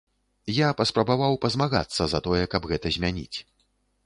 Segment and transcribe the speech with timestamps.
[0.59, 3.37] Я паспрабаваў пазмагацца за тое, каб гэта змяніць.